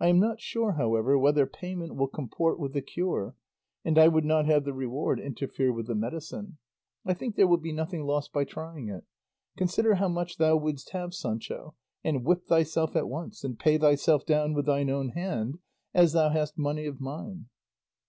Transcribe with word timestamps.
I 0.00 0.08
am 0.08 0.18
not 0.18 0.40
sure, 0.40 0.72
however, 0.72 1.16
whether 1.16 1.46
payment 1.46 1.94
will 1.94 2.08
comport 2.08 2.58
with 2.58 2.72
the 2.72 2.82
cure, 2.82 3.36
and 3.84 3.96
I 3.96 4.08
would 4.08 4.24
not 4.24 4.44
have 4.46 4.64
the 4.64 4.72
reward 4.74 5.20
interfere 5.20 5.72
with 5.72 5.86
the 5.86 5.94
medicine. 5.94 6.58
I 7.04 7.14
think 7.14 7.36
there 7.36 7.46
will 7.46 7.58
be 7.58 7.70
nothing 7.70 8.02
lost 8.02 8.32
by 8.32 8.42
trying 8.42 8.88
it; 8.88 9.04
consider 9.56 9.94
how 9.94 10.08
much 10.08 10.38
thou 10.38 10.56
wouldst 10.56 10.90
have, 10.90 11.14
Sancho, 11.14 11.76
and 12.02 12.24
whip 12.24 12.42
thyself 12.48 12.96
at 12.96 13.08
once, 13.08 13.44
and 13.44 13.56
pay 13.56 13.78
thyself 13.78 14.26
down 14.26 14.52
with 14.52 14.66
thine 14.66 14.90
own 14.90 15.10
hand, 15.10 15.58
as 15.94 16.12
thou 16.12 16.30
hast 16.30 16.58
money 16.58 16.86
of 16.86 17.00
mine." 17.00 17.46